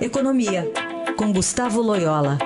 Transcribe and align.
Economia, 0.00 0.64
com 1.16 1.32
Gustavo 1.32 1.82
Loyola. 1.82 2.38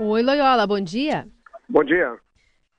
Oi, 0.00 0.22
Loyola, 0.22 0.66
bom 0.66 0.80
dia. 0.80 1.28
Bom 1.68 1.84
dia. 1.84 2.16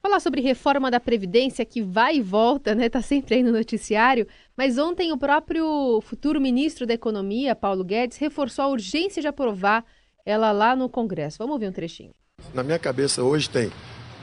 Falar 0.01 0.19
sobre 0.19 0.41
reforma 0.41 0.91
da 0.91 0.99
Previdência 0.99 1.63
que 1.63 1.81
vai 1.81 2.17
e 2.17 2.21
volta, 2.21 2.75
né? 2.75 2.89
Tá 2.89 3.01
sempre 3.01 3.35
aí 3.35 3.43
no 3.43 3.53
noticiário. 3.53 4.27
Mas 4.57 4.77
ontem 4.77 5.13
o 5.13 5.17
próprio 5.17 6.01
futuro 6.01 6.41
ministro 6.41 6.85
da 6.85 6.93
Economia, 6.93 7.55
Paulo 7.55 7.83
Guedes, 7.83 8.17
reforçou 8.17 8.65
a 8.65 8.67
urgência 8.67 9.21
de 9.21 9.27
aprovar 9.29 9.85
ela 10.25 10.51
lá 10.51 10.75
no 10.75 10.89
Congresso. 10.89 11.37
Vamos 11.37 11.53
ouvir 11.53 11.69
um 11.69 11.71
trechinho. 11.71 12.11
Na 12.53 12.61
minha 12.61 12.77
cabeça 12.77 13.23
hoje 13.23 13.49
tem 13.49 13.71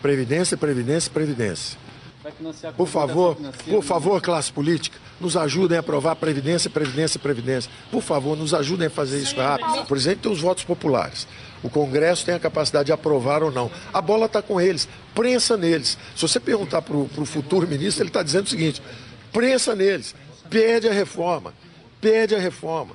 Previdência, 0.03 0.59
Previdência, 0.59 1.11
Previdência. 1.11 1.84
Por 2.77 2.89
favor, 2.89 3.37
por 3.69 3.83
favor, 3.83 4.21
classe 4.21 4.51
política, 4.51 4.99
nos 5.21 5.37
ajudem 5.37 5.77
a 5.77 5.81
aprovar 5.81 6.17
Previdência, 6.17 6.71
Previdência, 6.71 7.21
Previdência. 7.21 7.71
Por 7.91 8.03
favor, 8.03 8.37
nos 8.37 8.55
ajudem 8.55 8.87
a 8.87 8.91
fazer 8.91 9.19
isso 9.19 9.37
rápido. 9.37 9.83
O 9.83 9.87
presidente 9.87 10.21
tem 10.21 10.33
os 10.33 10.41
votos 10.41 10.65
populares. 10.65 11.29
O 11.63 11.69
Congresso 11.69 12.25
tem 12.25 12.35
a 12.35 12.41
capacidade 12.41 12.87
de 12.87 12.93
aprovar 12.93 13.43
ou 13.43 13.51
não. 13.51 13.71
A 13.93 14.01
bola 14.01 14.27
está 14.27 14.41
com 14.41 14.61
eles. 14.61 14.89
Prensa 15.15 15.57
neles. 15.57 15.99
Se 16.17 16.23
você 16.23 16.41
perguntar 16.41 16.83
para 16.83 16.97
o 16.97 17.27
futuro 17.27 17.69
ministro, 17.69 18.03
ele 18.03 18.11
está 18.11 18.23
dizendo 18.23 18.47
o 18.47 18.51
seguinte: 18.51 18.83
prensa 19.33 19.75
neles. 19.75 20.15
Pede 20.49 20.89
a 20.89 20.93
reforma. 20.93 21.53
Pede 22.01 22.35
a 22.35 22.39
reforma. 22.39 22.95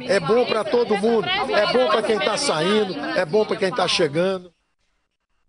É 0.00 0.20
bom 0.20 0.44
para 0.44 0.64
todo 0.64 0.96
mundo. 0.96 1.26
É 1.26 1.72
bom 1.72 1.88
para 1.88 2.02
quem 2.02 2.16
está 2.16 2.36
saindo. 2.36 2.94
É 3.16 3.24
bom 3.24 3.44
para 3.44 3.56
quem 3.56 3.68
está 3.68 3.88
chegando 3.88 4.55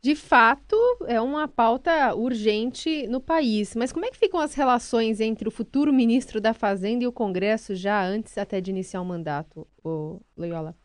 de 0.01 0.15
fato, 0.15 0.75
é 1.07 1.19
uma 1.19 1.47
pauta 1.47 2.15
urgente 2.15 3.07
no 3.07 3.19
país. 3.19 3.75
Mas 3.75 3.91
como 3.91 4.05
é 4.05 4.09
que 4.09 4.17
ficam 4.17 4.39
as 4.39 4.53
relações 4.53 5.19
entre 5.19 5.47
o 5.47 5.51
futuro 5.51 5.91
ministro 5.91 6.39
da 6.39 6.53
Fazenda 6.53 7.03
e 7.03 7.07
o 7.07 7.11
Congresso 7.11 7.75
já 7.75 8.01
antes 8.03 8.37
até 8.37 8.61
de 8.61 8.71
iniciar 8.71 9.01
o 9.01 9.05
mandato, 9.05 9.67
o 9.83 10.21
Loyola? 10.37 10.75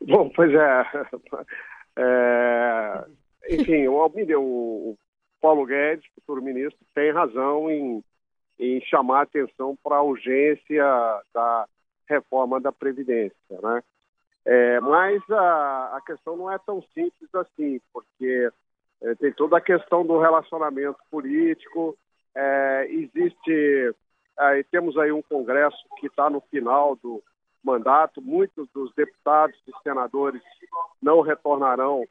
Bom, 0.00 0.30
pois 0.30 0.52
é. 0.54 0.84
é 1.98 3.04
enfim, 3.48 3.86
o 3.88 3.98
Almir, 3.98 4.38
o 4.38 4.96
Paulo 5.40 5.64
Guedes, 5.64 6.06
futuro 6.14 6.42
ministro, 6.42 6.78
tem 6.94 7.10
razão 7.10 7.70
em, 7.70 8.04
em 8.58 8.80
chamar 8.82 9.20
a 9.20 9.22
atenção 9.22 9.76
para 9.82 9.96
a 9.96 10.02
urgência 10.02 10.84
da 11.32 11.66
reforma 12.08 12.60
da 12.60 12.70
Previdência, 12.70 13.34
né? 13.62 13.82
É, 14.50 14.80
mas 14.80 15.22
a, 15.30 15.96
a, 15.98 16.00
questão 16.00 16.34
não 16.34 16.50
é 16.50 16.58
tão 16.58 16.82
simples 16.94 17.34
assim, 17.34 17.78
porque 17.92 18.50
é, 19.02 19.14
tem 19.16 19.30
toda 19.30 19.58
a 19.58 19.60
questão 19.60 20.06
do 20.06 20.18
relacionamento 20.18 20.98
político, 21.10 21.94
é, 22.34 22.86
existe, 22.88 23.94
é, 24.38 24.62
temos 24.70 24.96
aí 24.96 25.12
um 25.12 25.20
Congresso 25.20 25.76
que 26.00 26.06
está 26.06 26.30
no 26.30 26.40
final 26.40 26.96
do 26.96 27.22
mandato, 27.62 28.22
muitos 28.22 28.66
dos 28.70 28.90
deputados 28.94 29.54
e 29.66 29.82
senadores 29.82 30.40
não 31.02 31.20
retornarão 31.20 32.06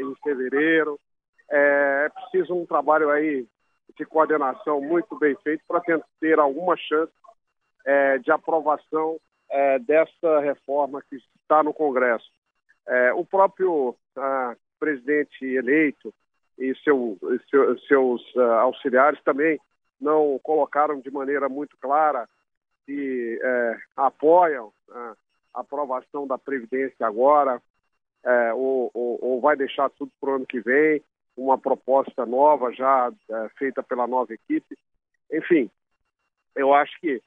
em 0.00 0.14
fevereiro, 0.22 0.98
é, 1.50 2.06
é 2.06 2.08
preciso 2.08 2.54
um 2.54 2.64
trabalho 2.64 3.10
aí 3.10 3.46
de 3.98 4.06
coordenação 4.06 4.80
muito 4.80 5.18
bem 5.18 5.36
feito 5.44 5.62
para 5.68 5.82
ter 6.18 6.38
alguma 6.38 6.74
chance 6.78 7.12
é, 7.84 8.16
de 8.16 8.32
aprovação 8.32 9.20
é, 9.50 9.78
dessa 9.78 10.40
reforma 10.40 11.02
que 11.02 11.18
está 11.50 11.64
no 11.64 11.74
Congresso. 11.74 12.30
É, 12.86 13.12
o 13.12 13.24
próprio 13.24 13.96
ah, 14.16 14.54
presidente 14.78 15.44
eleito 15.44 16.14
e 16.56 16.72
seu, 16.76 17.18
seu, 17.50 17.78
seus 17.80 18.36
ah, 18.36 18.60
auxiliares 18.60 19.20
também 19.24 19.60
não 20.00 20.38
colocaram 20.42 21.00
de 21.00 21.10
maneira 21.10 21.48
muito 21.48 21.76
clara 21.78 22.28
que 22.86 23.38
é, 23.42 23.76
apoiam 23.96 24.72
ah, 24.90 25.14
a 25.54 25.60
aprovação 25.60 26.26
da 26.26 26.38
Previdência 26.38 27.06
agora, 27.06 27.60
é, 28.24 28.52
ou, 28.54 28.90
ou, 28.94 29.18
ou, 29.20 29.40
vai 29.40 29.56
deixar 29.56 29.90
tudo 29.90 30.12
para 30.20 30.30
o 30.30 30.34
ano 30.34 30.46
que 30.46 30.60
vem, 30.60 31.02
uma 31.36 31.58
proposta 31.58 32.24
nova 32.24 32.72
já 32.72 33.12
é, 33.28 33.48
feita 33.58 33.82
pela 33.82 34.06
nova 34.06 34.32
equipe. 34.32 34.76
Enfim, 35.32 35.70
eu 36.54 36.72
acho 36.72 36.98
que 37.00 37.20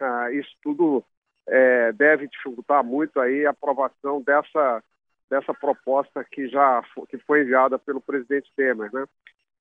ah, 0.00 0.30
isso 0.32 0.56
tudo 0.62 1.04
é, 1.48 1.92
deve 1.92 2.28
dificultar 2.28 2.84
muito 2.84 3.18
aí 3.20 3.46
a 3.46 3.50
aprovação 3.50 4.22
dessa, 4.22 4.82
dessa 5.30 5.54
proposta 5.54 6.24
que 6.24 6.48
já 6.48 6.82
que 7.08 7.18
foi 7.18 7.42
enviada 7.42 7.78
pelo 7.78 8.00
presidente 8.00 8.52
Temer, 8.54 8.92
né? 8.92 9.06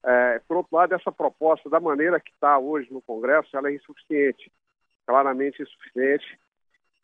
É, 0.03 0.39
por 0.47 0.57
outro 0.57 0.75
lado, 0.75 0.93
essa 0.93 1.11
proposta, 1.11 1.69
da 1.69 1.79
maneira 1.79 2.19
que 2.19 2.31
está 2.31 2.57
hoje 2.57 2.91
no 2.93 3.01
Congresso, 3.01 3.57
ela 3.57 3.69
é 3.69 3.75
insuficiente, 3.75 4.51
claramente 5.05 5.61
insuficiente, 5.61 6.39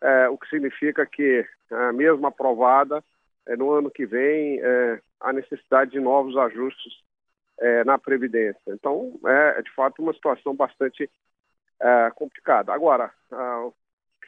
é, 0.02 0.30
o 0.30 0.38
que 0.38 0.48
significa 0.48 1.06
que, 1.06 1.46
é, 1.72 1.92
mesmo 1.92 2.26
aprovada, 2.28 3.04
é, 3.48 3.58
no 3.58 3.72
ano 3.72 3.92
que 3.92 4.06
vem, 4.06 4.60
é, 4.62 5.02
há 5.20 5.34
necessidade 5.34 5.92
de 5.92 6.00
novos 6.00 6.38
ajustes 6.38 6.94
é, 7.60 7.84
na 7.84 7.98
Previdência. 7.98 8.62
Então, 8.68 9.20
é, 9.26 9.62
de 9.62 9.72
fato, 9.72 10.02
uma 10.02 10.14
situação 10.14 10.56
bastante 10.56 11.10
é, 11.82 12.12
complicada. 12.16 12.74
Agora, 12.74 13.12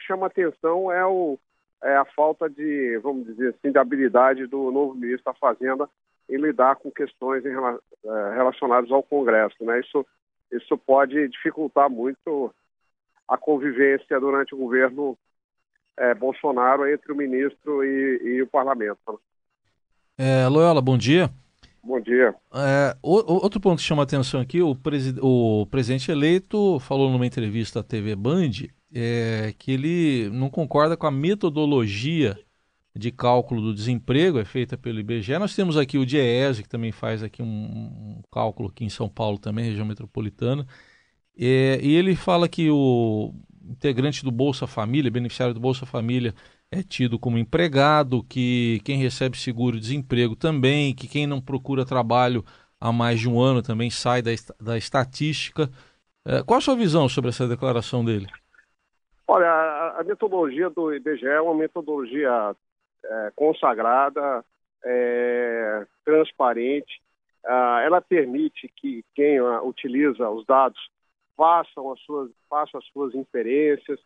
chama 0.05 0.27
atenção 0.27 0.91
é, 0.91 1.05
o, 1.05 1.37
é 1.83 1.95
a 1.95 2.05
falta 2.05 2.49
de, 2.49 2.97
vamos 2.99 3.25
dizer 3.25 3.49
assim, 3.49 3.71
de 3.71 3.77
habilidade 3.77 4.47
do 4.47 4.71
novo 4.71 4.95
ministro 4.95 5.25
da 5.25 5.33
Fazenda 5.33 5.89
em 6.29 6.37
lidar 6.37 6.75
com 6.77 6.91
questões 6.91 7.45
em, 7.45 7.51
é, 7.51 8.33
relacionadas 8.35 8.91
ao 8.91 9.03
Congresso. 9.03 9.63
Né? 9.63 9.79
Isso, 9.79 10.05
isso 10.51 10.77
pode 10.77 11.27
dificultar 11.29 11.89
muito 11.89 12.53
a 13.27 13.37
convivência 13.37 14.19
durante 14.19 14.53
o 14.53 14.57
governo 14.57 15.17
é, 15.97 16.13
Bolsonaro 16.13 16.87
entre 16.87 17.11
o 17.11 17.15
ministro 17.15 17.83
e, 17.83 18.21
e 18.23 18.41
o 18.41 18.47
parlamento. 18.47 19.19
É, 20.17 20.47
Loyola, 20.47 20.81
bom 20.81 20.97
dia. 20.97 21.29
Bom 21.83 21.99
dia. 21.99 22.33
É, 22.51 22.95
outro 23.03 23.59
ponto 23.59 23.77
que 23.77 23.83
chama 23.83 24.01
atenção 24.01 24.41
aqui, 24.41 24.59
o, 24.59 24.75
presi 24.75 25.13
o 25.21 25.67
presidente 25.69 26.11
eleito 26.11 26.79
falou 26.79 27.11
numa 27.11 27.27
entrevista 27.27 27.81
à 27.81 27.83
TV 27.83 28.15
Band 28.15 28.49
é, 28.95 29.53
que 29.59 29.71
ele 29.73 30.29
não 30.29 30.49
concorda 30.49 30.95
com 30.95 31.05
a 31.05 31.11
metodologia 31.11 32.39
de 32.95 33.11
cálculo 33.11 33.61
do 33.61 33.73
desemprego, 33.73 34.39
é 34.39 34.45
feita 34.45 34.77
pelo 34.77 34.99
IBGE. 34.99 35.37
Nós 35.37 35.53
temos 35.53 35.75
aqui 35.77 35.97
o 35.97 36.05
DIEESE, 36.05 36.63
que 36.63 36.69
também 36.69 36.93
faz 36.93 37.21
aqui 37.21 37.41
um, 37.41 37.45
um, 37.45 38.21
cálculo 38.31 38.69
aqui 38.69 38.85
em 38.85 38.89
São 38.89 39.09
Paulo 39.09 39.37
também, 39.37 39.65
região 39.65 39.85
metropolitana. 39.85 40.65
É, 41.37 41.77
e 41.83 41.93
ele 41.93 42.15
fala 42.15 42.47
que 42.47 42.69
o 42.71 43.33
integrante 43.61 44.23
do 44.23 44.31
Bolsa 44.31 44.65
Família, 44.65 45.11
beneficiário 45.11 45.53
do 45.53 45.59
Bolsa 45.59 45.85
Família, 45.85 46.33
é 46.71 46.81
tido 46.81 47.19
como 47.19 47.37
empregado, 47.37 48.23
que 48.23 48.81
quem 48.85 48.97
recebe 48.97 49.37
seguro-desemprego 49.37 50.35
também, 50.35 50.95
que 50.95 51.07
quem 51.07 51.27
não 51.27 51.41
procura 51.41 51.85
trabalho 51.85 52.45
há 52.79 52.93
mais 52.93 53.19
de 53.19 53.27
um 53.27 53.41
ano 53.41 53.61
também 53.61 53.89
sai 53.89 54.21
da, 54.21 54.31
da 54.61 54.77
estatística. 54.77 55.69
É, 56.25 56.43
qual 56.43 56.59
a 56.59 56.61
sua 56.61 56.75
visão 56.77 57.09
sobre 57.09 57.29
essa 57.29 57.45
declaração 57.47 58.05
dele? 58.05 58.27
Olha, 59.27 59.49
a, 59.97 60.03
metodologia 60.03 60.69
do 60.69 60.93
IBGE 60.93 61.27
é 61.27 61.41
uma 61.41 61.55
metodologia 61.55 62.55
é, 63.03 63.31
consagrada, 63.35 64.45
é, 64.83 65.85
transparente. 66.03 67.01
Ah, 67.43 67.81
ela 67.83 68.01
permite 68.01 68.67
que 68.75 69.03
quem 69.13 69.39
ah, 69.39 69.61
utiliza 69.63 70.29
os 70.29 70.45
dados 70.45 70.79
façam 71.35 71.91
as 71.91 71.99
suas, 72.01 72.31
faça 72.49 72.77
as 72.77 72.85
suas 72.85 73.13
inferências, 73.13 73.99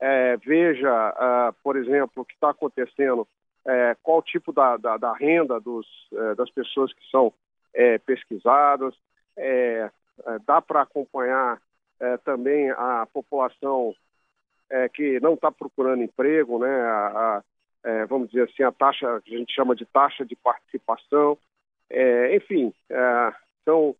é, 0.00 0.36
veja, 0.38 0.90
uh, 0.90 1.54
por 1.62 1.76
exemplo, 1.76 2.22
o 2.22 2.24
que 2.24 2.34
está 2.34 2.50
acontecendo, 2.50 3.26
é, 3.64 3.96
qual 4.02 4.20
tipo 4.20 4.52
da, 4.52 4.76
da, 4.76 4.96
da 4.96 5.12
renda 5.12 5.60
dos, 5.60 5.86
é, 6.12 6.34
das 6.34 6.50
pessoas 6.50 6.92
que 6.92 7.08
são 7.08 7.32
é, 7.72 7.98
pesquisadas, 7.98 8.94
dá 10.44 10.60
para 10.60 10.82
acompanhar 10.82 11.58
também 12.22 12.70
a 12.70 13.06
população 13.10 13.94
que 14.94 15.20
não 15.20 15.34
está 15.34 15.50
procurando 15.50 16.02
emprego, 16.02 16.58
né, 16.58 16.68
a, 16.68 17.42
a, 17.84 18.06
vamos 18.06 18.28
dizer 18.28 18.44
assim, 18.44 18.62
a 18.62 18.72
taxa 18.72 19.20
que 19.24 19.34
a 19.34 19.38
gente 19.38 19.54
chama 19.54 19.74
de 19.74 19.84
taxa 19.86 20.24
de 20.24 20.36
participação, 20.36 21.36
enfim, 22.34 22.72
então 23.62 23.94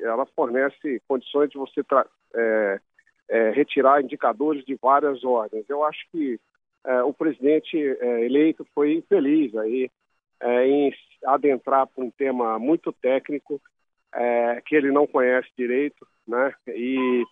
ela 0.00 0.24
fornece 0.34 1.02
condições 1.06 1.50
de 1.50 1.58
você 1.58 1.82
é, 3.28 3.50
retirar 3.50 4.02
indicadores 4.02 4.64
de 4.64 4.74
várias 4.76 5.22
ordens. 5.22 5.68
Eu 5.68 5.84
acho 5.84 6.00
que 6.10 6.40
é, 6.84 7.02
o 7.02 7.12
presidente 7.12 7.76
é, 7.76 8.24
eleito 8.24 8.66
foi 8.74 8.94
infeliz 8.94 9.54
aí 9.56 9.90
é, 10.40 10.66
em 10.66 10.94
adentrar 11.26 11.86
para 11.86 12.04
um 12.04 12.10
tema 12.10 12.58
muito 12.58 12.92
técnico 12.92 13.60
é, 14.14 14.62
que 14.64 14.74
ele 14.74 14.90
não 14.90 15.06
conhece 15.06 15.48
direito, 15.56 16.06
né? 16.26 16.54
E, 16.68 17.24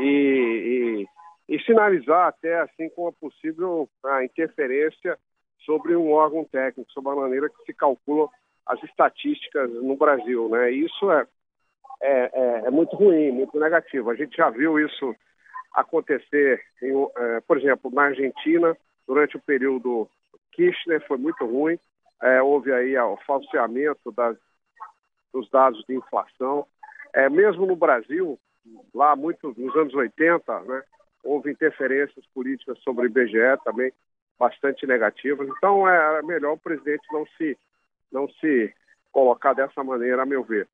e, 0.00 0.04
e, 0.04 1.06
e 1.48 1.58
sinalizar 1.60 2.28
até 2.28 2.60
assim 2.60 2.88
com 2.90 3.08
a 3.08 3.12
possível 3.12 3.88
a 4.04 4.24
interferência 4.24 5.18
sobre 5.64 5.96
um 5.96 6.12
órgão 6.12 6.44
técnico, 6.44 6.90
sobre 6.92 7.12
a 7.12 7.16
maneira 7.16 7.48
que 7.48 7.64
se 7.64 7.74
calculam 7.74 8.28
as 8.66 8.82
estatísticas 8.84 9.70
no 9.70 9.96
Brasil, 9.96 10.48
né? 10.48 10.70
Isso 10.70 11.10
é 11.10 11.26
é, 12.00 12.30
é, 12.32 12.62
é, 12.66 12.70
muito 12.70 12.94
ruim, 12.94 13.30
muito 13.32 13.58
negativo. 13.58 14.10
A 14.10 14.14
gente 14.14 14.36
já 14.36 14.50
viu 14.50 14.78
isso 14.78 15.14
acontecer, 15.74 16.62
em, 16.82 16.92
é, 17.16 17.40
por 17.40 17.58
exemplo, 17.58 17.90
na 17.90 18.04
Argentina, 18.04 18.76
durante 19.06 19.36
o 19.36 19.42
período 19.42 20.08
Kirchner, 20.52 21.04
foi 21.06 21.18
muito 21.18 21.44
ruim. 21.44 21.78
É, 22.22 22.42
houve 22.42 22.72
aí 22.72 22.96
o 22.98 23.16
falseamento 23.26 24.12
das, 24.12 24.36
dos 25.32 25.48
dados 25.50 25.84
de 25.88 25.96
inflação. 25.96 26.66
É, 27.12 27.28
mesmo 27.28 27.66
no 27.66 27.76
Brasil, 27.76 28.38
lá 28.94 29.16
muito 29.16 29.54
nos 29.56 29.74
anos 29.76 29.94
80, 29.94 30.60
né, 30.60 30.82
houve 31.24 31.50
interferências 31.50 32.24
políticas 32.34 32.78
sobre 32.80 33.06
o 33.06 33.08
IBGE 33.08 33.62
também 33.64 33.92
bastante 34.38 34.86
negativas. 34.86 35.48
Então 35.48 35.88
é 35.88 36.22
melhor 36.22 36.52
o 36.52 36.58
presidente 36.58 37.06
não 37.12 37.26
se 37.36 37.56
não 38.10 38.28
se 38.28 38.72
colocar 39.12 39.52
dessa 39.52 39.82
maneira, 39.84 40.22
a 40.22 40.26
meu 40.26 40.42
ver. 40.42 40.68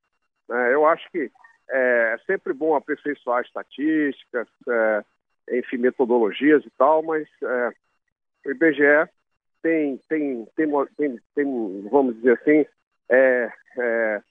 É, 0.51 0.75
eu 0.75 0.87
acho 0.87 1.11
que 1.11 1.31
é 1.71 2.17
sempre 2.27 2.53
bom 2.53 2.75
aperfeiçoar 2.75 3.43
estatísticas, 3.43 4.47
é, 4.69 5.05
enfim, 5.59 5.79
metodologias 5.79 6.65
e 6.65 6.71
tal, 6.79 7.03
mas 7.03 7.27
é, 7.43 7.73
o 8.47 8.51
IBGE 8.51 9.09
tem, 9.63 9.99
tem, 10.09 10.47
tem, 10.55 10.69
tem, 10.97 11.21
tem 11.35 11.89
vamos 11.91 12.17
dizer 12.17 12.39
assim, 12.39 12.67
é, 13.09 13.53
é, 13.79 14.23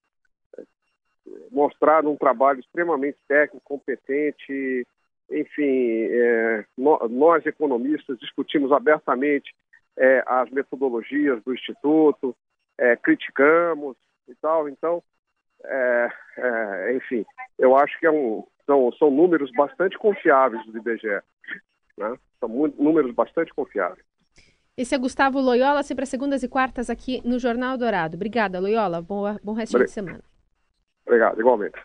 mostrado 1.51 2.10
um 2.10 2.18
trabalho 2.18 2.60
extremamente 2.60 3.18
técnico, 3.27 3.65
competente, 3.65 4.86
enfim, 5.29 6.07
é, 6.09 6.65
nós 6.77 7.45
economistas 7.45 8.19
discutimos 8.19 8.71
abertamente 8.71 9.53
é, 9.97 10.23
as 10.25 10.49
metodologias 10.49 11.41
do 11.43 11.53
Instituto, 11.53 12.35
é, 12.77 12.95
criticamos 12.95 13.95
e 14.27 14.35
tal, 14.35 14.67
então, 14.67 15.03
é, 15.63 16.09
é, 16.37 16.95
enfim, 16.95 17.25
eu 17.57 17.75
acho 17.75 17.97
que 17.99 18.05
é 18.05 18.11
um, 18.11 18.43
são, 18.65 18.91
são 18.93 19.11
números 19.11 19.51
bastante 19.51 19.97
confiáveis 19.97 20.65
do 20.65 20.77
IBGE, 20.77 21.21
né? 21.97 22.17
são 22.39 22.49
números 22.49 23.13
bastante 23.13 23.53
confiáveis. 23.53 24.05
Esse 24.75 24.95
é 24.95 24.97
Gustavo 24.97 25.39
Loyola, 25.39 25.83
sempre 25.83 26.03
às 26.03 26.09
segundas 26.09 26.41
e 26.41 26.49
quartas 26.49 26.89
aqui 26.89 27.21
no 27.23 27.37
Jornal 27.37 27.77
Dourado. 27.77 28.15
Obrigada, 28.15 28.59
Loyola. 28.59 29.01
Boa, 29.03 29.39
bom 29.43 29.53
resto 29.53 29.77
de 29.77 29.91
semana. 29.91 30.23
Obrigado, 31.05 31.39
igualmente. 31.39 31.79